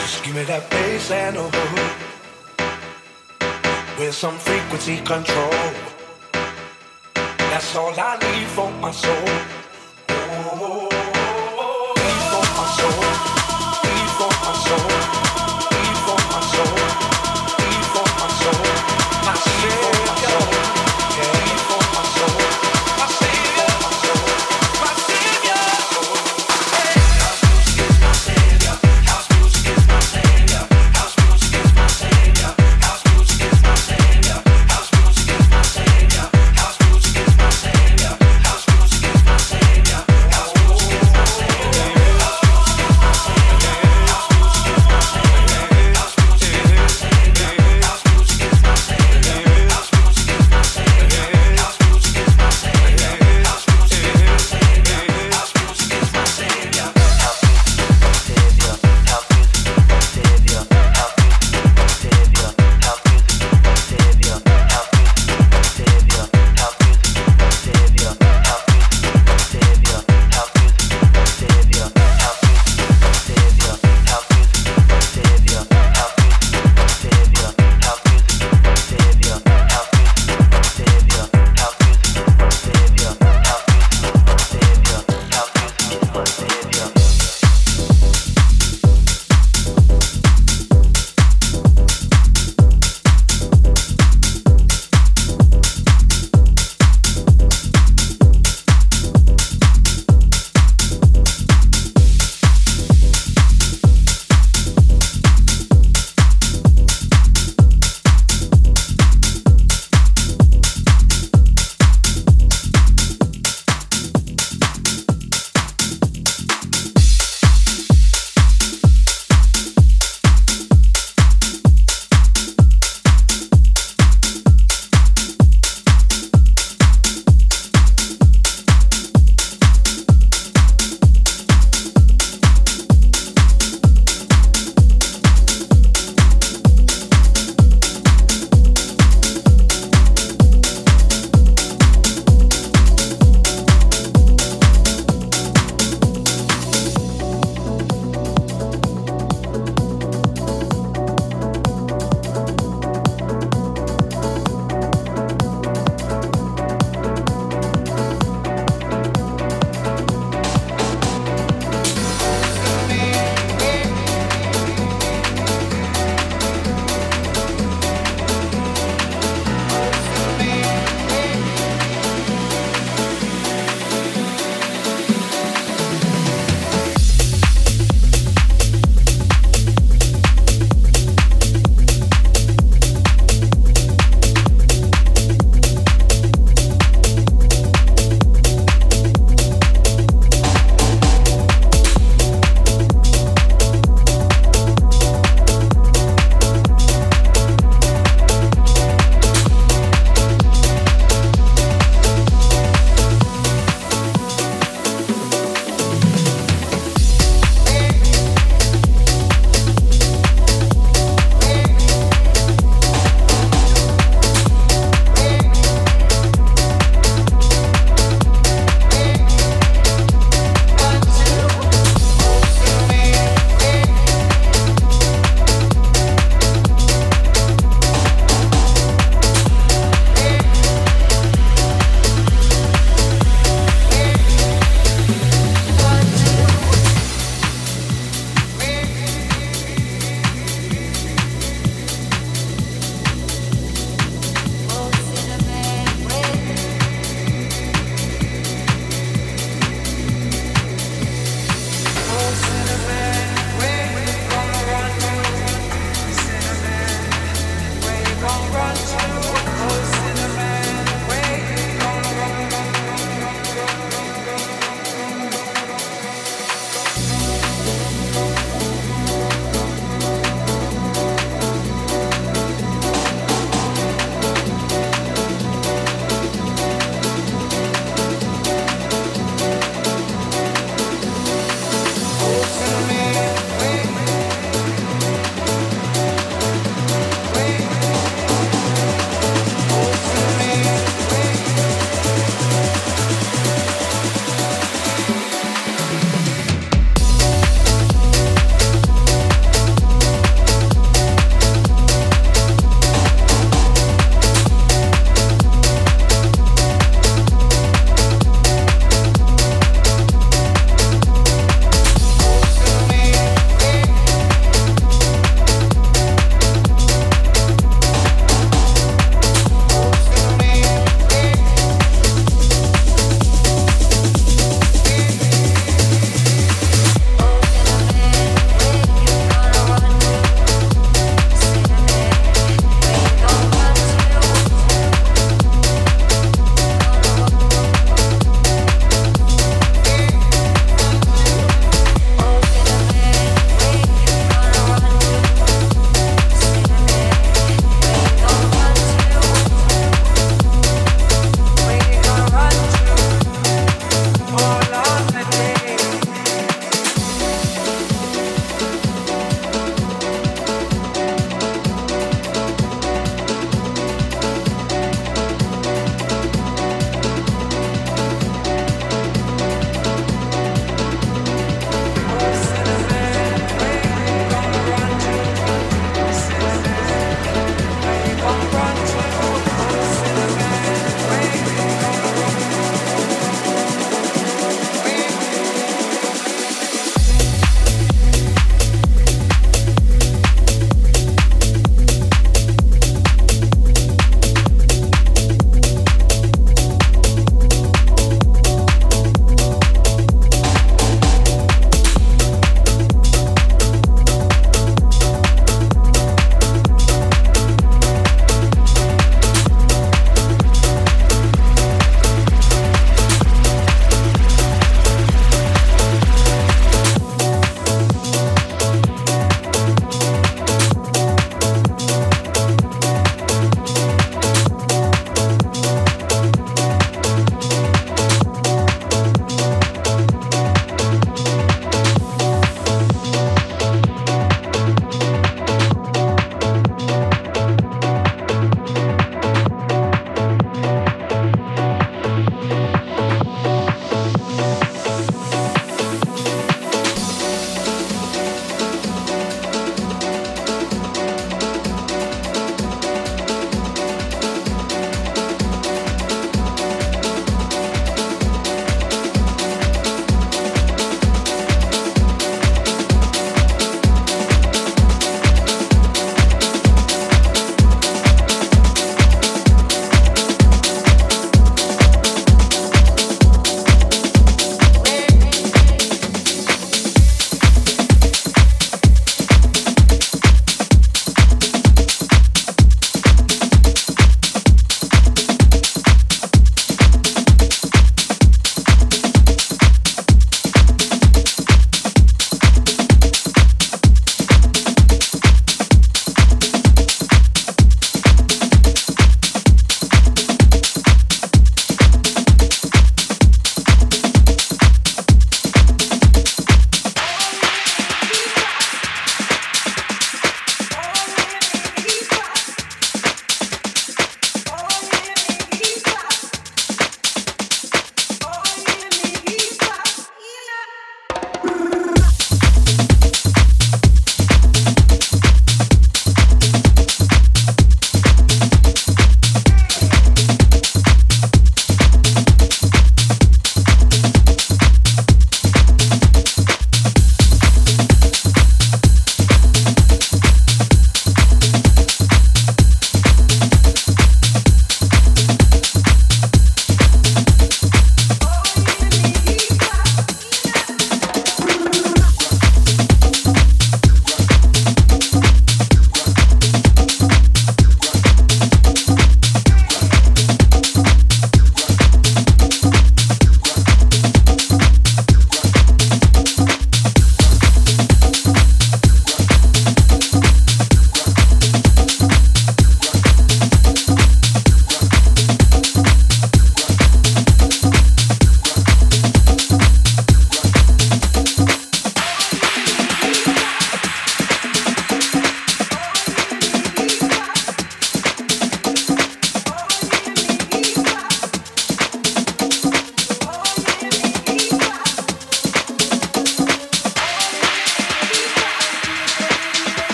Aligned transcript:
Just 0.00 0.24
give 0.24 0.34
me 0.34 0.44
that 0.44 0.70
bass 0.70 1.10
and 1.10 1.36
oh. 1.38 1.50
With 3.98 4.14
some 4.14 4.38
frequency 4.38 4.96
control. 4.98 5.50
That's 7.38 7.76
all 7.76 7.94
I 7.96 8.18
need 8.18 8.48
for 8.48 8.70
my 8.80 8.90
soul. 8.90 9.28
Oh. 10.08 10.14
oh, 10.14 10.58
oh. 10.62 10.81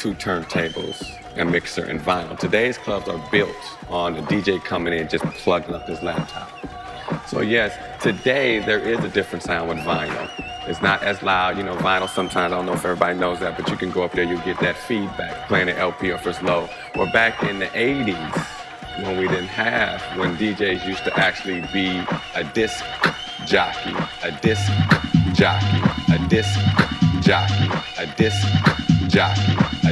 Two 0.00 0.14
turntables, 0.14 1.14
a 1.36 1.44
mixer, 1.44 1.84
and 1.84 2.00
vinyl. 2.00 2.38
Today's 2.38 2.78
clubs 2.78 3.06
are 3.06 3.22
built 3.30 3.54
on 3.90 4.16
a 4.16 4.22
DJ 4.22 4.58
coming 4.64 4.94
in 4.94 5.06
just 5.10 5.24
plugging 5.36 5.74
up 5.74 5.86
his 5.86 6.02
laptop. 6.02 6.50
So 7.28 7.42
yes, 7.42 7.76
today 8.02 8.60
there 8.60 8.78
is 8.78 9.04
a 9.04 9.10
different 9.10 9.42
sound 9.42 9.68
with 9.68 9.76
vinyl. 9.80 10.30
It's 10.66 10.80
not 10.80 11.02
as 11.02 11.22
loud, 11.22 11.58
you 11.58 11.64
know, 11.64 11.76
vinyl 11.76 12.08
sometimes, 12.08 12.50
I 12.50 12.56
don't 12.56 12.64
know 12.64 12.72
if 12.72 12.82
everybody 12.82 13.18
knows 13.18 13.40
that, 13.40 13.58
but 13.58 13.68
you 13.68 13.76
can 13.76 13.90
go 13.90 14.02
up 14.02 14.12
there, 14.12 14.24
you'll 14.24 14.40
get 14.40 14.58
that 14.60 14.78
feedback, 14.78 15.46
playing 15.48 15.68
an 15.68 15.76
LP 15.76 16.12
or 16.12 16.14
it's 16.24 16.42
low. 16.42 16.66
Or 16.96 17.04
back 17.12 17.42
in 17.42 17.58
the 17.58 17.66
80s, 17.66 18.46
when 19.02 19.18
we 19.18 19.28
didn't 19.28 19.48
have, 19.48 20.00
when 20.16 20.34
DJs 20.38 20.86
used 20.86 21.04
to 21.04 21.14
actually 21.18 21.60
be 21.74 22.02
a 22.34 22.44
disc 22.54 22.82
jockey, 23.44 23.94
a 24.22 24.32
disc 24.40 24.66
jockey, 25.34 25.82
a 26.14 26.28
disc 26.28 26.58
jockey, 27.20 27.68
a 27.98 28.06
disc 28.16 28.46
jockey, 29.08 29.79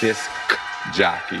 disc 0.00 0.30
jockey. 0.94 1.40